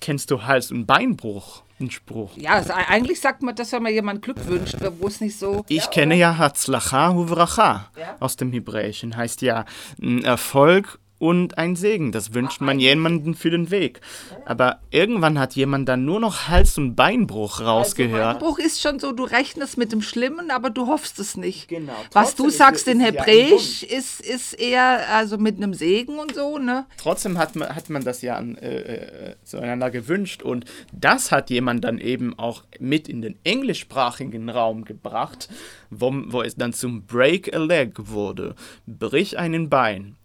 Kennst 0.00 0.30
du 0.30 0.42
Hals- 0.44 0.70
und 0.70 0.86
Beinbruch? 0.86 1.62
Ein 1.80 1.90
Spruch. 1.90 2.36
Ja, 2.36 2.52
also 2.54 2.72
eigentlich 2.74 3.20
sagt 3.20 3.42
man, 3.42 3.54
dass 3.56 3.72
wenn 3.72 3.82
man 3.82 3.92
jemand 3.92 4.22
Glück 4.22 4.46
wünscht, 4.46 4.76
wo 5.00 5.06
es 5.08 5.20
nicht 5.20 5.36
so. 5.38 5.64
Ich 5.68 5.84
ja, 5.84 5.90
kenne 5.90 6.14
ja 6.14 6.38
Hatzlacha 6.38 7.12
Huvracha 7.12 7.90
Ja. 7.98 8.16
aus 8.20 8.36
dem 8.36 8.52
Hebräischen. 8.52 9.16
Heißt 9.16 9.42
ja 9.42 9.64
ein 10.00 10.22
Erfolg 10.22 11.00
und 11.22 11.56
ein 11.56 11.76
Segen. 11.76 12.10
Das 12.10 12.34
wünscht 12.34 12.60
man 12.60 12.80
jemandem 12.80 13.34
für 13.34 13.50
den 13.50 13.70
Weg. 13.70 14.00
Aber 14.44 14.80
irgendwann 14.90 15.38
hat 15.38 15.54
jemand 15.54 15.88
dann 15.88 16.04
nur 16.04 16.18
noch 16.18 16.48
Hals- 16.48 16.76
und 16.78 16.96
Beinbruch 16.96 17.60
rausgehört. 17.60 18.40
Beinbruch 18.40 18.58
ist 18.58 18.82
schon 18.82 18.98
so, 18.98 19.12
du 19.12 19.22
rechnest 19.22 19.78
mit 19.78 19.92
dem 19.92 20.02
Schlimmen, 20.02 20.50
aber 20.50 20.68
du 20.68 20.88
hoffst 20.88 21.20
es 21.20 21.36
nicht. 21.36 21.68
Genau. 21.68 21.92
Was 22.10 22.30
Trotzdem 22.30 22.44
du 22.44 22.48
ist 22.48 22.58
sagst 22.58 22.88
in 22.88 23.00
es 23.00 23.14
ja 23.14 23.24
Hebräisch 23.24 23.84
ist, 23.84 24.20
ist 24.20 24.54
eher 24.54 25.08
also 25.10 25.38
mit 25.38 25.58
einem 25.58 25.74
Segen 25.74 26.18
und 26.18 26.34
so, 26.34 26.58
ne? 26.58 26.86
Trotzdem 26.96 27.38
hat 27.38 27.54
man, 27.54 27.72
hat 27.72 27.88
man 27.88 28.02
das 28.02 28.20
ja 28.22 28.34
an, 28.34 28.56
äh, 28.56 28.80
äh, 28.80 29.34
zueinander 29.44 29.92
gewünscht 29.92 30.42
und 30.42 30.64
das 30.90 31.30
hat 31.30 31.50
jemand 31.50 31.84
dann 31.84 31.98
eben 31.98 32.36
auch 32.36 32.64
mit 32.80 33.06
in 33.08 33.22
den 33.22 33.38
englischsprachigen 33.44 34.48
Raum 34.48 34.84
gebracht, 34.84 35.48
wo, 35.88 36.12
wo 36.26 36.42
es 36.42 36.56
dann 36.56 36.72
zum 36.72 37.06
Break 37.06 37.54
a 37.54 37.58
Leg 37.58 37.92
wurde. 38.08 38.56
Brich 38.88 39.38
einen 39.38 39.70
Bein. 39.70 40.16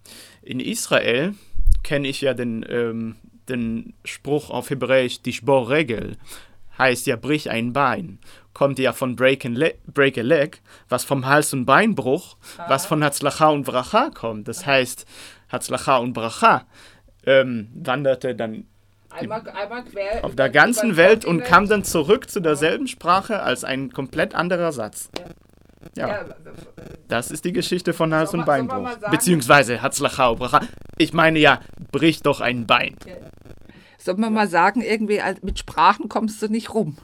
In 0.48 0.60
Israel 0.60 1.34
kenne 1.82 2.08
ich 2.08 2.22
ja 2.22 2.32
den, 2.32 2.64
ähm, 2.70 3.16
den 3.50 3.92
Spruch 4.02 4.48
auf 4.48 4.70
Hebräisch, 4.70 5.20
die 5.20 5.38
Regel, 5.46 6.16
heißt 6.78 7.06
ja 7.06 7.16
brich 7.16 7.50
ein 7.50 7.74
Bein. 7.74 8.18
Kommt 8.54 8.78
ja 8.78 8.94
von 8.94 9.14
break, 9.14 9.44
le 9.44 9.74
break 9.86 10.16
a 10.16 10.22
leg, 10.22 10.62
was 10.88 11.04
vom 11.04 11.26
Hals- 11.26 11.52
und 11.52 11.66
Beinbruch, 11.66 12.38
was 12.66 12.86
von 12.86 13.04
Hatzlacha 13.04 13.50
und 13.50 13.64
Bracha 13.64 14.08
kommt. 14.08 14.48
Das 14.48 14.64
heißt, 14.64 15.04
Hatzlacha 15.52 15.98
und 15.98 16.14
Bracha 16.14 16.66
ähm, 17.26 17.68
wanderte 17.74 18.34
dann 18.34 18.64
Einmal, 19.10 19.46
einmal 19.50 19.84
quer 19.84 20.24
auf 20.24 20.34
der 20.34 20.48
ganzen 20.48 20.96
Welt 20.96 21.26
und 21.26 21.44
kam 21.44 21.68
dann 21.68 21.84
zurück 21.84 22.30
zu 22.30 22.40
derselben 22.40 22.86
Sprache 22.86 23.42
als 23.42 23.64
ein 23.64 23.90
komplett 23.92 24.34
anderer 24.34 24.72
Satz. 24.72 25.10
Ja, 25.18 25.24
Ja, 25.96 26.24
das 27.08 27.30
ist 27.30 27.44
die 27.44 27.52
Geschichte 27.52 27.92
von 27.92 28.12
Hals- 28.14 28.32
und 28.32 28.40
man- 28.40 28.46
Beinbruch. 28.68 28.90
sagen- 29.00 29.10
Beziehungsweise 29.10 29.80
Hatzlacha 29.82 30.28
und 30.28 30.38
Bracha. 30.38 30.60
Ich 30.96 31.12
meine 31.12 31.38
ja, 31.38 31.60
brich 31.92 32.22
doch 32.22 32.40
ein 32.40 32.66
Bein. 32.66 32.96
soll 33.98 34.16
man 34.16 34.32
mal 34.32 34.48
sagen, 34.48 34.80
irgendwie 34.80 35.20
mit 35.42 35.58
Sprachen 35.58 36.08
kommst 36.08 36.40
du 36.42 36.48
nicht 36.48 36.72
rum. 36.74 36.96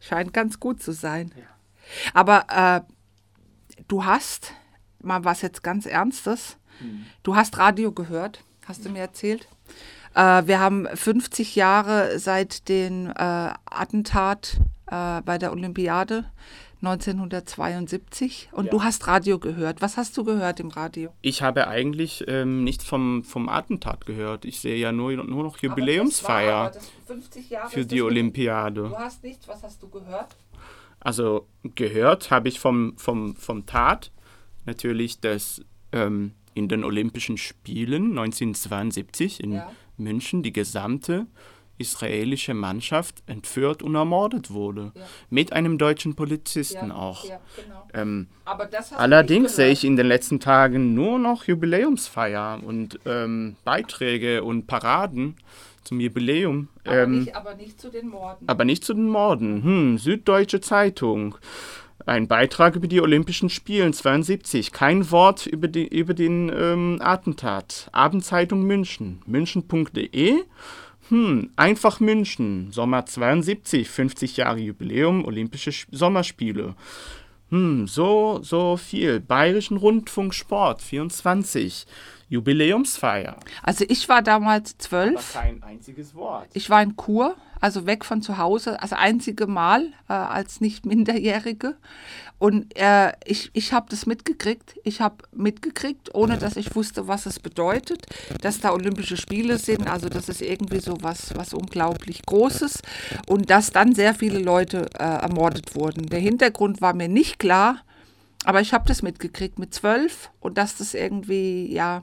Scheint 0.00 0.32
ganz 0.32 0.58
gut 0.60 0.82
zu 0.82 0.92
sein. 0.92 1.30
Aber 2.14 2.46
äh, 2.48 2.80
du 3.88 4.04
hast, 4.04 4.52
mal 5.00 5.24
was 5.24 5.42
jetzt 5.42 5.62
ganz 5.62 5.86
Ernstes, 5.86 6.56
du 7.22 7.36
hast 7.36 7.58
Radio 7.58 7.92
gehört, 7.92 8.42
hast 8.66 8.84
du 8.84 8.90
mir 8.90 9.00
erzählt. 9.00 9.46
Äh, 10.14 10.42
wir 10.46 10.58
haben 10.58 10.88
50 10.92 11.54
Jahre 11.54 12.18
seit 12.18 12.68
dem 12.68 13.08
äh, 13.10 13.12
Attentat 13.66 14.56
äh, 14.90 15.20
bei 15.22 15.38
der 15.38 15.52
Olympiade 15.52 16.24
1972 16.82 18.48
und 18.52 18.72
du 18.72 18.82
hast 18.82 19.06
Radio 19.06 19.38
gehört. 19.38 19.80
Was 19.80 19.96
hast 19.96 20.16
du 20.16 20.24
gehört 20.24 20.58
im 20.58 20.68
Radio? 20.68 21.10
Ich 21.22 21.40
habe 21.40 21.68
eigentlich 21.68 22.24
ähm, 22.26 22.64
nichts 22.64 22.84
vom, 22.84 23.22
vom 23.22 23.48
Attentat 23.48 24.04
gehört. 24.04 24.44
Ich 24.44 24.60
sehe 24.60 24.76
ja 24.76 24.90
nur, 24.90 25.12
nur 25.12 25.44
noch 25.44 25.58
Jubiläumsfeier 25.58 26.72
für 27.68 27.86
die 27.86 28.02
Olympiade. 28.02 28.88
Du 28.88 28.98
hast 28.98 29.22
nichts, 29.22 29.46
was 29.46 29.62
hast 29.62 29.82
du 29.82 29.88
gehört? 29.88 30.36
Also 30.98 31.46
gehört 31.76 32.30
habe 32.30 32.48
ich 32.48 32.58
vom, 32.58 32.96
vom, 32.96 33.36
vom 33.36 33.66
Tat 33.66 34.10
natürlich, 34.64 35.20
dass 35.20 35.62
ähm, 35.92 36.32
in 36.54 36.68
den 36.68 36.84
Olympischen 36.84 37.38
Spielen 37.38 38.18
1972 38.18 39.42
in 39.42 39.52
Ja. 39.52 39.70
München 39.96 40.42
die 40.42 40.52
gesamte 40.52 41.26
israelische 41.78 42.54
Mannschaft 42.54 43.22
entführt 43.26 43.82
und 43.82 43.94
ermordet 43.94 44.50
wurde. 44.50 44.92
Ja. 44.94 45.02
Mit 45.30 45.52
einem 45.52 45.78
deutschen 45.78 46.14
Polizisten 46.14 46.92
auch. 46.92 47.24
Ja, 47.24 47.40
genau. 47.56 47.88
Ähm, 47.94 48.28
Allerdings 48.96 49.56
sehe 49.56 49.70
ich 49.70 49.84
in 49.84 49.96
den 49.96 50.06
letzten 50.06 50.40
Tagen 50.40 50.94
nur 50.94 51.18
noch 51.18 51.44
Jubiläumsfeier 51.44 52.60
und 52.64 52.98
ähm, 53.06 53.56
Beiträge 53.64 54.44
und 54.44 54.66
Paraden 54.66 55.36
zum 55.84 56.00
Jubiläum. 56.00 56.68
Aber, 56.84 57.02
ähm, 57.02 57.20
nicht, 57.20 57.36
aber 57.36 57.54
nicht 57.54 57.80
zu 57.80 57.90
den 57.90 58.08
Morden. 58.08 58.48
aber 58.48 58.64
nicht 58.64 58.84
zu 58.84 58.94
den 58.94 59.08
Morden. 59.08 59.62
Hm, 59.62 59.98
Süddeutsche 59.98 60.60
Zeitung. 60.60 61.36
Ein 62.04 62.26
Beitrag 62.26 62.74
über 62.74 62.88
die 62.88 63.00
Olympischen 63.00 63.48
Spielen 63.48 63.92
72. 63.92 64.72
Kein 64.72 65.10
Wort 65.10 65.46
über, 65.46 65.68
die, 65.68 65.86
über 65.86 66.14
den 66.14 66.50
ähm, 66.54 66.98
Attentat. 67.00 67.88
Abendzeitung 67.92 68.62
München. 68.62 69.22
München.de. 69.26 70.42
Hm, 71.12 71.50
einfach 71.56 72.00
München. 72.00 72.72
Sommer 72.72 73.04
72. 73.04 73.86
50 73.90 74.38
Jahre 74.38 74.60
Jubiläum. 74.60 75.26
Olympische 75.26 75.70
Sch 75.70 75.86
Sommerspiele. 75.92 76.74
Hm, 77.50 77.86
so, 77.86 78.40
so 78.42 78.78
viel. 78.78 79.20
Bayerischen 79.20 79.76
Rundfunk 79.76 80.32
Sport 80.32 80.80
24. 80.80 81.84
Jubiläumsfeier. 82.28 83.36
Also 83.62 83.84
ich 83.88 84.08
war 84.08 84.22
damals 84.22 84.72
Aber 84.72 84.78
zwölf. 84.78 85.32
kein 85.32 85.62
einziges 85.62 86.14
Wort. 86.14 86.48
Ich 86.54 86.70
war 86.70 86.82
in 86.82 86.96
Kur, 86.96 87.36
also 87.60 87.86
weg 87.86 88.04
von 88.04 88.22
zu 88.22 88.38
Hause, 88.38 88.76
das 88.80 88.92
einzige 88.92 89.46
Mal 89.46 89.92
äh, 90.08 90.12
als 90.12 90.60
nicht 90.60 90.84
Minderjährige. 90.86 91.76
Und 92.38 92.76
äh, 92.76 93.12
ich, 93.24 93.50
ich 93.52 93.72
habe 93.72 93.86
das 93.88 94.04
mitgekriegt. 94.06 94.74
Ich 94.82 95.00
habe 95.00 95.18
mitgekriegt, 95.30 96.12
ohne 96.12 96.38
dass 96.38 96.56
ich 96.56 96.74
wusste, 96.74 97.06
was 97.06 97.24
es 97.26 97.38
bedeutet, 97.38 98.06
dass 98.40 98.58
da 98.58 98.72
Olympische 98.72 99.16
Spiele 99.16 99.58
sind. 99.58 99.88
Also 99.88 100.08
das 100.08 100.28
ist 100.28 100.42
irgendwie 100.42 100.80
so 100.80 100.96
was, 101.02 101.36
was 101.36 101.54
unglaublich 101.54 102.22
Großes. 102.26 102.82
Und 103.28 103.50
dass 103.50 103.70
dann 103.70 103.94
sehr 103.94 104.14
viele 104.14 104.40
Leute 104.40 104.88
äh, 104.98 105.04
ermordet 105.04 105.76
wurden. 105.76 106.06
Der 106.06 106.18
Hintergrund 106.18 106.80
war 106.80 106.94
mir 106.94 107.08
nicht 107.08 107.38
klar, 107.38 107.76
aber 108.44 108.60
ich 108.60 108.72
habe 108.72 108.88
das 108.88 109.02
mitgekriegt 109.02 109.60
mit 109.60 109.72
zwölf. 109.72 110.30
Und 110.40 110.58
dass 110.58 110.76
das 110.78 110.94
irgendwie, 110.94 111.72
ja, 111.72 112.02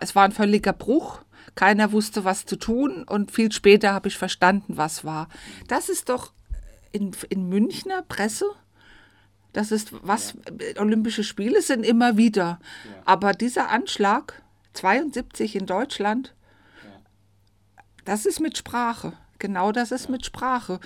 es 0.00 0.14
war 0.14 0.24
ein 0.24 0.32
völliger 0.32 0.72
Bruch. 0.72 1.20
Keiner 1.54 1.92
wusste, 1.92 2.24
was 2.24 2.44
zu 2.44 2.56
tun. 2.56 3.04
Und 3.04 3.30
viel 3.30 3.52
später 3.52 3.92
habe 3.92 4.08
ich 4.08 4.18
verstanden, 4.18 4.76
was 4.76 5.04
war. 5.04 5.28
Das 5.68 5.88
ist 5.88 6.08
doch 6.08 6.32
in, 6.92 7.12
in 7.28 7.48
Münchner 7.48 8.02
Presse. 8.02 8.46
Das 9.52 9.72
ist 9.72 9.90
was, 10.02 10.34
Olympische 10.78 11.24
Spiele 11.24 11.62
sind 11.62 11.84
immer 11.84 12.16
wieder. 12.16 12.60
Aber 13.04 13.32
dieser 13.32 13.70
Anschlag, 13.70 14.42
72 14.74 15.56
in 15.56 15.66
Deutschland, 15.66 16.34
das 18.04 18.26
ist 18.26 18.38
mit 18.40 18.58
Sprache. 18.58 19.14
Genau 19.38 19.72
das 19.72 19.92
ist 19.92 20.08
mit 20.08 20.26
Sprache. 20.26 20.78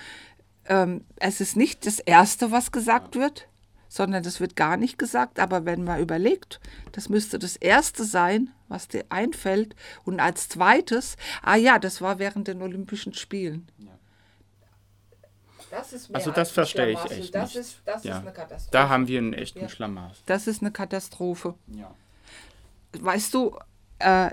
Ähm, 0.66 1.04
es 1.16 1.40
ist 1.40 1.56
nicht 1.56 1.84
das 1.84 1.98
Erste, 1.98 2.52
was 2.52 2.70
gesagt 2.70 3.16
wird, 3.16 3.48
sondern 3.90 4.23
das 4.23 4.40
wird 4.40 4.56
gar 4.56 4.78
nicht 4.78 4.99
gesagt. 4.99 5.38
Aber 5.38 5.66
wenn 5.66 5.85
man 5.85 6.00
überlegt, 6.00 6.61
das 6.92 7.11
müsste 7.11 7.38
das 7.38 7.56
Erste 7.56 8.04
sein, 8.04 8.49
was 8.68 8.88
dir 8.88 9.04
einfällt. 9.11 9.76
Und 10.04 10.20
als 10.20 10.49
zweites, 10.49 11.16
ah 11.42 11.56
ja, 11.56 11.78
das 11.78 12.00
war 12.00 12.18
während 12.18 12.49
den 12.49 12.62
Olympischen 12.62 13.12
Spielen. 13.12 13.68
Das 15.70 15.92
ist 15.92 16.09
mehr 16.09 16.16
Also 16.16 16.30
als 16.30 16.37
das 16.37 16.50
verstehe 16.50 16.90
ich 16.92 17.11
echt 17.11 17.35
Das 17.35 17.50
nicht. 17.50 17.56
ist, 17.61 17.76
das 17.85 18.02
Ja. 18.04 18.16
ist 18.16 18.23
eine 18.23 18.32
Katastrophe. 18.32 18.70
Da 18.73 18.88
haben 18.88 19.06
wir 19.06 19.18
einen 19.18 19.35
echten 19.35 19.61
Ja. 19.61 19.68
Schlamassel. 19.68 20.23
das 20.26 20.47
ist 20.49 20.62
eine 20.62 20.73
Katastrophe. 20.73 21.54
Ja. 21.68 21.94
Weißt 22.99 23.35
du, 23.35 23.56
äh, 24.00 24.30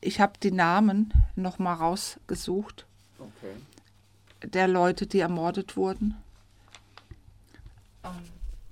ich 0.00 0.20
habe 0.20 0.32
die 0.42 0.50
Namen 0.50 1.12
noch 1.36 1.58
mal 1.58 1.74
rausgesucht 1.74 2.86
Okay. 3.18 3.54
der 4.50 4.66
Leute, 4.68 5.06
die 5.06 5.20
ermordet 5.20 5.76
wurden. 5.76 6.16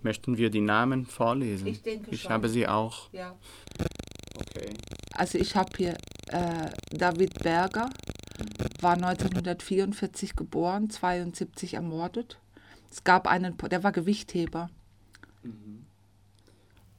Möchten 0.03 0.37
wir 0.39 0.51
die 0.51 0.61
Namen 0.63 1.05
vorlesen? 1.07 1.67
Ich 1.67 1.83
denke 1.83 2.11
Ich 2.11 2.23
schon. 2.23 2.33
habe 2.33 2.49
sie 2.49 2.67
auch. 2.67 3.11
Ja. 3.13 3.35
Okay. 4.35 4.73
Also 5.15 5.39
ich 5.39 5.55
habe 5.57 5.71
hier 5.77 5.97
äh, 6.29 6.71
David 6.91 7.43
Berger, 7.43 7.91
war 8.81 8.95
1944 8.95 10.35
geboren, 10.37 10.89
72 10.89 11.75
ermordet. 11.75 12.39
Es 12.91 13.05
gab 13.05 13.27
einen, 13.29 13.57
der 13.59 13.83
war 13.85 13.93
Gewichtheber. 13.93 14.71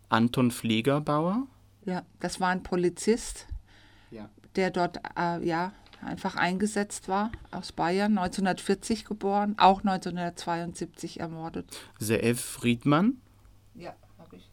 Anton 0.10 0.52
Fliegerbauer. 0.52 1.48
Ja, 1.86 2.04
das 2.20 2.40
war 2.40 2.50
ein 2.50 2.64
Polizist, 2.64 3.48
Ja. 4.12 4.30
der 4.56 4.70
dort 4.72 4.98
äh, 5.18 5.44
ja 5.46 5.74
einfach 6.02 6.36
eingesetzt 6.36 7.08
war 7.08 7.32
aus 7.52 7.72
Bayern, 7.72 8.18
1940 8.18 9.06
geboren, 9.06 9.56
auch 9.58 9.80
1972 9.84 11.20
ermordet. 11.20 11.66
Zeev 12.00 12.40
Friedmann. 12.42 13.18
Ja, 13.76 13.94
habe 14.20 14.36
ich. 14.38 14.50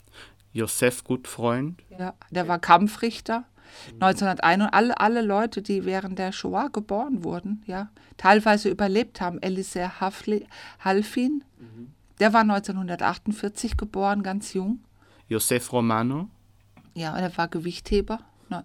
Josef 0.52 1.04
Gutfreund. 1.04 1.82
Ja, 1.98 2.14
der 2.30 2.48
war 2.48 2.58
Kampfrichter. 2.58 3.44
1901 4.00 4.72
alle, 4.72 4.98
alle 4.98 5.20
Leute, 5.22 5.60
die 5.60 5.84
während 5.84 6.18
der 6.18 6.32
Shoah 6.32 6.70
geboren 6.70 7.22
wurden, 7.22 7.62
ja, 7.66 7.90
teilweise 8.16 8.70
überlebt 8.70 9.20
haben. 9.20 9.38
Elisir 9.42 10.00
Hafli- 10.00 10.46
Halfin, 10.80 11.44
der 12.18 12.32
war 12.32 12.40
1948 12.44 13.76
geboren, 13.76 14.22
ganz 14.22 14.54
jung. 14.54 14.80
Josef 15.28 15.70
Romano. 15.72 16.30
Ja, 16.94 17.12
und 17.12 17.18
er 17.20 17.36
war 17.36 17.48
Gewichtheber. 17.48 18.20
Ne- 18.48 18.64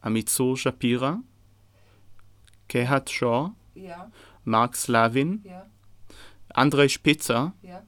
Amizo 0.00 0.54
Shapira. 0.54 1.20
Gerhard 2.68 3.10
Shaw. 3.10 3.50
Ja, 3.74 4.10
Mark 4.44 4.76
Slavin. 4.76 5.42
ja, 5.44 5.66
Andrei 6.52 6.88
Spitzer. 6.88 7.52
ja. 7.62 7.82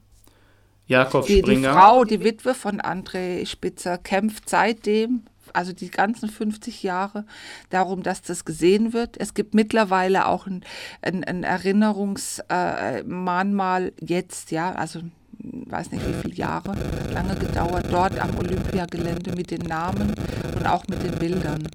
Jakob 0.87 1.25
Die, 1.25 1.35
die 1.35 1.39
Springer. 1.41 1.73
Frau, 1.73 2.05
die 2.05 2.23
Witwe 2.23 2.53
von 2.53 2.79
André 2.79 3.45
Spitzer, 3.45 3.97
kämpft 3.97 4.47
seitdem, 4.49 5.23
also 5.51 5.73
die 5.73 5.91
ganzen 5.91 6.29
50 6.29 6.81
Jahre, 6.81 7.25
darum, 7.69 8.03
dass 8.03 8.21
das 8.21 8.45
gesehen 8.45 8.93
wird. 8.93 9.17
Es 9.19 9.33
gibt 9.33 9.53
mittlerweile 9.53 10.27
auch 10.27 10.47
ein, 10.47 10.63
ein, 11.01 11.25
ein 11.25 11.43
Erinnerungsmahnmal 11.43 13.91
jetzt, 13.99 14.51
ja, 14.51 14.71
also 14.71 15.01
weiß 15.39 15.91
nicht 15.91 16.07
wie 16.07 16.13
viele 16.21 16.35
Jahre, 16.35 16.73
lange 17.13 17.35
gedauert, 17.35 17.87
dort 17.91 18.17
am 18.19 18.37
Olympiagelände 18.37 19.35
mit 19.35 19.51
den 19.51 19.63
Namen 19.63 20.15
und 20.55 20.65
auch 20.65 20.87
mit 20.87 21.03
den 21.03 21.19
Bildern. 21.19 21.67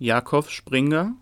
Jakob 0.00 0.48
Springer. 0.50 1.12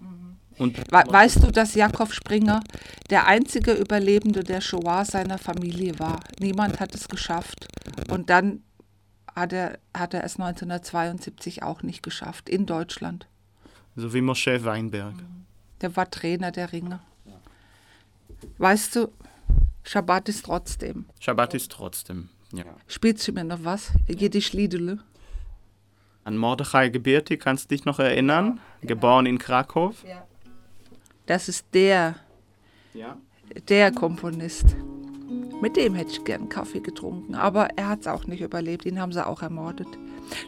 Und 0.59 0.79
We 0.79 1.05
weißt 1.07 1.43
du, 1.43 1.51
dass 1.51 1.75
Jakob 1.75 2.13
Springer 2.13 2.63
der 3.11 3.27
einzige 3.27 3.73
Überlebende 3.73 4.43
der 4.43 4.61
Shoah 4.61 5.05
seiner 5.05 5.39
Familie 5.39 5.99
war? 5.99 6.21
Niemand 6.41 6.81
hat 6.81 6.95
es 6.95 7.09
geschafft. 7.09 7.69
Und 8.11 8.31
dann 8.31 8.63
hat 9.35 9.53
er, 9.53 9.79
hat 9.95 10.15
er 10.15 10.25
es 10.25 10.41
1972 10.41 11.63
auch 11.63 11.83
nicht 11.83 12.03
geschafft, 12.03 12.49
in 12.49 12.65
Deutschland. 12.65 13.27
So 13.95 14.13
wie 14.15 14.23
Moshe 14.23 14.65
Weinberg. 14.65 15.15
Der 15.83 15.95
war 15.95 16.11
Trainer 16.11 16.51
der 16.51 16.73
Ringe. 16.73 17.01
Weißt 18.59 18.97
du, 18.97 19.13
Schabbat 19.85 20.29
ist 20.29 20.47
trotzdem. 20.47 21.07
Schabbat 21.21 21.55
ist 21.55 21.71
trotzdem. 21.71 22.29
Ja. 22.53 22.65
Spielst 22.87 23.27
du 23.29 23.33
mir 23.33 23.45
noch 23.45 23.65
was? 23.65 23.93
Jiddisch 24.09 24.53
Liedele? 24.53 24.99
An 26.25 26.37
Mordechai 26.37 26.89
Gebirti 26.89 27.37
kannst 27.37 27.71
du 27.71 27.77
dich 27.77 27.85
noch 27.85 27.99
erinnern? 27.99 28.61
Geboren 28.81 29.27
in 29.27 29.39
Krakow. 29.39 29.95
Das 31.27 31.49
ist 31.49 31.67
der, 31.75 32.17
Ja. 32.95 33.17
der 33.69 33.93
Komponist. 33.93 34.77
Mit 35.61 35.77
dem 35.77 35.95
hätte 35.95 36.11
ich 36.13 36.25
gern 36.25 36.49
Kaffee 36.49 36.81
getrunken, 36.81 37.35
aber 37.35 37.69
er 37.77 37.89
hat 37.89 38.01
es 38.01 38.07
auch 38.07 38.27
nicht 38.27 38.43
überlebt. 38.43 38.85
Ihn 38.85 39.01
haben 39.01 39.13
sie 39.13 39.27
auch 39.27 39.43
ermordet. 39.43 39.89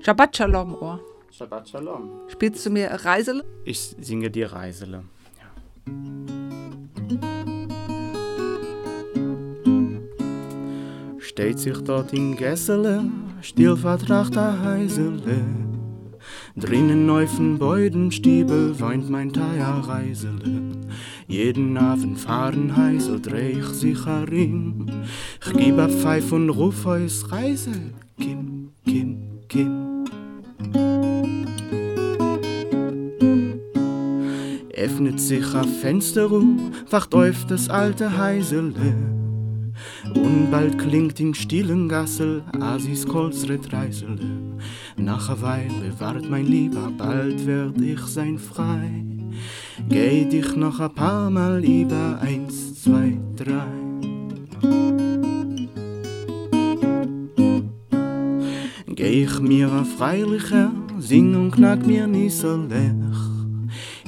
Shabbat 0.02 0.36
Shalom, 0.36 0.74
Ohr. 0.74 1.00
Shabbat 1.30 1.68
Shalom. 1.68 2.10
Spielst 2.28 2.64
du 2.66 2.70
mir 2.70 2.88
Reisele? 2.90 3.44
Ich 3.64 3.80
singe 4.00 4.30
dir 4.30 4.52
Reisele. 4.52 5.04
Ja. 5.38 6.88
Steht 11.18 11.58
sich 11.58 11.78
dort 11.82 12.12
in 12.12 12.36
Gessele, 12.36 13.04
still 13.42 13.76
vertracht 13.76 14.36
a 14.36 14.58
Heisele. 14.62 15.44
Drinnen 16.60 17.08
auf'n 17.08 17.58
Beudenstiebel 17.58 18.78
weint 18.80 19.08
mein 19.08 19.32
Teier 19.32 19.82
Reisele. 19.86 20.72
Jeden 21.26 21.76
Abend 21.76 22.18
fahren 22.18 22.76
Heisel, 22.76 23.20
dreh 23.20 23.52
ich 23.52 23.66
sich 23.66 24.06
herin. 24.06 24.90
Ich 25.44 25.52
gib 25.52 25.78
a 25.78 25.88
Pfeif 25.88 26.32
und 26.32 26.50
ruf 26.50 26.84
eus 26.86 27.30
Reisel, 27.30 27.92
Kim, 28.18 28.70
Kim, 28.84 29.40
Kim. 29.48 30.04
öffnet 34.98 35.20
sich 35.20 35.54
ein 35.54 35.68
Fenster 35.68 36.30
um, 36.30 36.72
wacht 36.90 37.14
auf 37.14 37.44
das 37.46 37.68
alte 37.68 38.16
Heisele. 38.16 39.17
Und 40.14 40.50
bald 40.50 40.78
klingt 40.78 41.20
im 41.20 41.34
stillen 41.34 41.88
Gassel 41.88 42.42
Asis 42.60 43.06
Kolzret 43.06 43.72
Reisele. 43.72 44.18
Nach 44.96 45.28
a 45.28 45.40
Weile 45.40 45.92
wart 45.98 46.28
mein 46.28 46.46
Lieber, 46.46 46.90
bald 46.96 47.46
werd 47.46 47.80
ich 47.80 48.00
sein 48.00 48.38
frei. 48.38 49.04
Geh 49.88 50.24
dich 50.24 50.56
noch 50.56 50.80
a 50.80 50.88
paar 50.88 51.30
Mal 51.30 51.64
über, 51.64 52.18
eins, 52.20 52.82
zwei, 52.82 53.18
drei. 53.36 53.66
Geh 58.86 59.22
ich 59.24 59.40
mir 59.40 59.70
a 59.70 59.84
freilicher, 59.84 60.72
sing 60.98 61.34
und 61.36 61.52
knack 61.52 61.86
mir 61.86 62.06
nie 62.06 62.28
so 62.28 62.56
lech. 62.56 63.37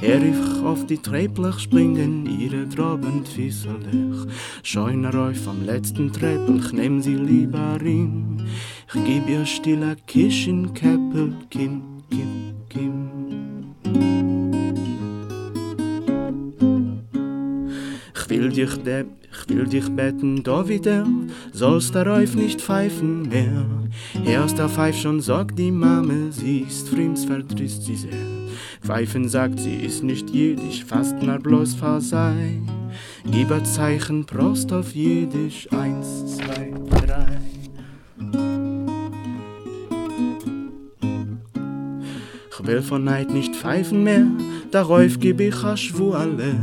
Er 0.03 0.23
ich 0.23 0.65
auf 0.65 0.87
die 0.87 0.97
Trepplich 0.97 1.59
springen, 1.59 2.25
ihre 2.27 2.67
drobend 2.67 3.29
Fisselich. 3.29 4.17
Scheuner 4.63 5.15
auf 5.15 5.37
vom 5.37 5.63
letzten 5.63 6.11
Treppel, 6.11 6.59
ich 6.59 6.73
nehm 6.73 7.03
sie 7.03 7.17
lieber 7.17 7.79
in. 7.83 8.43
Ich 8.95 9.05
geb 9.05 9.29
ihr 9.29 9.45
stiller 9.45 9.97
Kisch 10.07 10.47
Käppel, 10.75 11.35
Kim, 11.51 11.83
Kim, 12.11 12.55
Kim. 12.71 13.11
Ich 18.15 18.31
will 18.31 18.49
dich, 18.49 18.77
de 18.83 19.05
ich 19.33 19.49
will 19.55 19.67
dich 19.67 19.89
betten, 19.91 20.43
da 20.43 20.67
wieder, 20.67 21.07
sollst 21.53 21.95
darauf 21.95 22.35
nicht 22.35 22.61
pfeifen 22.63 23.29
mehr. 23.29 23.67
Erst 24.25 24.59
der 24.59 24.69
Pfeif 24.69 24.97
schon 24.97 25.21
sagt 25.21 25.59
die 25.59 25.71
Mame, 25.71 26.33
sie 26.33 26.61
ist 26.61 26.89
fremds, 26.89 27.25
verdrießt 27.27 27.85
sie 27.85 27.97
sehr. 27.97 28.40
Pfeifen 28.83 29.29
sagt, 29.29 29.61
sie 29.61 29.77
ist 29.77 30.03
nicht 30.03 30.31
jiddisch, 30.31 30.85
fast 30.85 31.23
mal 31.23 31.39
bloß 31.39 31.75
Versei. 31.75 32.61
Gib 33.31 33.51
ein 33.53 33.65
Zeichen, 33.65 34.25
Prost 34.25 34.73
auf 34.73 34.95
Jiddisch, 34.95 35.69
eins, 35.73 36.37
zwei, 36.37 36.73
drei. 37.07 37.41
Ich 42.53 42.67
will 42.67 42.83
von 42.83 43.05
Neid 43.05 43.31
nicht 43.31 43.57
pfeifen 43.57 44.05
mehr, 44.05 44.27
darauf 44.71 45.19
geb 45.19 45.41
ich 45.41 45.65
a 45.65 45.77
Schwurle. 45.77 46.55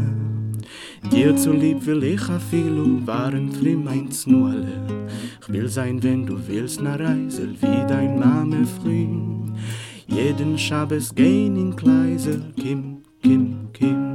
Dir 1.12 1.36
zulieb 1.36 1.86
will 1.86 2.04
ich 2.04 2.30
a 2.30 2.40
viel 2.40 3.02
waren 3.06 3.52
flim 3.52 3.88
eins 3.88 4.28
nulle. 4.28 5.08
Ich 5.42 5.50
will 5.50 5.70
sein, 5.70 6.04
wenn 6.04 6.26
du 6.26 6.38
willst, 6.48 6.82
na 6.82 6.96
Reisel, 6.96 7.56
wie 7.62 7.88
dein 7.88 8.20
Mame 8.20 8.66
früh. 8.66 9.37
Jeden 10.08 10.58
Schabbes 10.58 11.14
gehen 11.14 11.56
in 11.56 11.76
Kleisel, 11.76 12.42
Kim, 12.56 13.04
Kim, 13.22 13.70
Kim. 13.74 14.08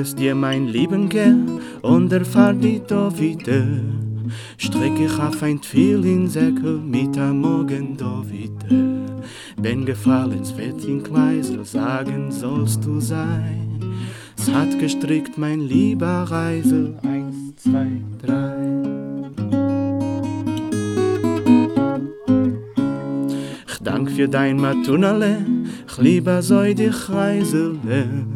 Es 0.00 0.14
dir 0.14 0.36
mein 0.36 0.68
Lieben 0.68 1.08
gern 1.08 1.60
und 1.82 2.12
erfahr 2.12 2.52
die 2.52 2.80
da 2.86 3.10
wieder. 3.18 3.66
Strick 4.56 5.00
ich 5.00 5.18
auf 5.18 5.42
ein 5.42 5.60
viel 5.60 6.04
in 6.04 6.28
Säckel 6.28 6.78
mit 6.78 7.18
am 7.18 7.40
Morgen 7.40 7.96
da 7.96 8.22
wieder. 8.30 9.18
Wenn 9.56 9.84
gefallens 9.84 10.54
in 10.86 11.02
Kleisel, 11.02 11.64
sagen 11.64 12.30
sollst 12.30 12.84
du 12.84 13.00
sein. 13.00 13.82
Es 14.38 14.48
hat 14.54 14.78
gestrickt 14.78 15.36
mein 15.36 15.60
lieber 15.60 16.22
Reisel, 16.30 16.96
eins, 17.02 17.56
zwei, 17.56 18.00
drei. 18.24 18.87
Ich 23.78 23.84
dank 23.84 24.10
für 24.10 24.28
dein 24.28 24.56
Matunale, 24.56 25.46
ich 25.86 25.98
liebe 25.98 26.42
soll 26.42 26.74
dich 26.74 27.08
Reisele. 27.08 28.26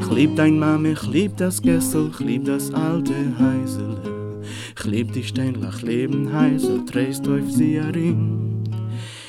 Ich 0.00 0.10
lieb 0.10 0.34
dein 0.36 0.58
Mame, 0.58 0.92
ich 0.92 1.06
lieb 1.08 1.36
das 1.36 1.60
Gessel, 1.60 2.08
ich 2.10 2.20
lieb 2.20 2.46
das 2.46 2.72
alte 2.72 3.12
Heisele. 3.38 4.40
Ich 4.74 4.84
lieb 4.86 5.12
die 5.12 5.24
Steinlach 5.24 5.82
Leben 5.82 6.32
Heisel, 6.32 6.86
drehst 6.86 7.28
auf 7.28 7.50
sie 7.50 7.78
herin. 7.82 8.64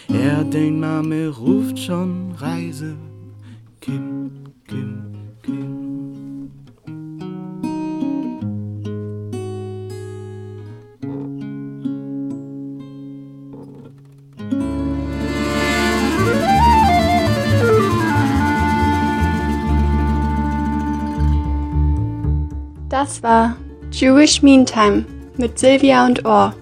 Er, 0.07 0.45
dein 0.45 0.79
Mame, 0.79 1.27
ruft 1.27 1.77
schon 1.77 2.31
Reise, 2.37 2.95
Kim, 3.81 4.31
Kim, 4.65 5.03
Kim. 5.41 5.82
Das 23.03 23.21
war 23.21 23.57
Jewish 23.91 24.41
Meantime 24.41 25.03
mit 25.35 25.59
Silvia 25.59 26.05
und 26.05 26.23
Ohr. 26.23 26.55